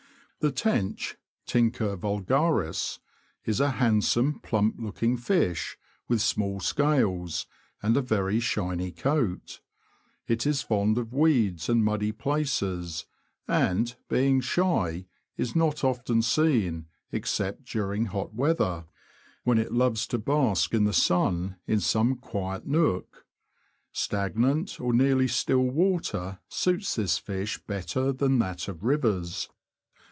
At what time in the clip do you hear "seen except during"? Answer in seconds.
16.23-18.05